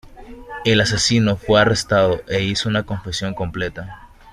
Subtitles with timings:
[0.65, 4.09] El asesino fue arrestado e hizo una confesión completa.